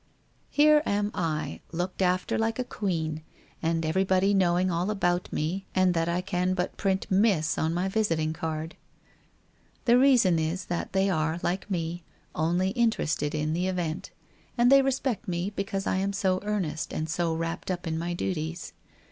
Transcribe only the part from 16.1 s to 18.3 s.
60 in earnest and so wrapt up in my